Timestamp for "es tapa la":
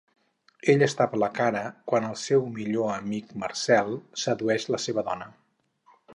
0.85-1.29